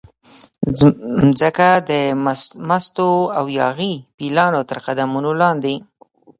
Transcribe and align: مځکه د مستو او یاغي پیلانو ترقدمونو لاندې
مځکه 1.25 1.69
د 1.89 1.91
مستو 2.69 3.11
او 3.37 3.45
یاغي 3.59 3.93
پیلانو 4.17 4.61
ترقدمونو 4.71 5.31
لاندې 5.41 5.75